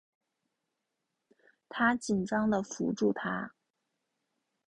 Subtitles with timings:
[1.69, 3.53] 她紧张的扶住她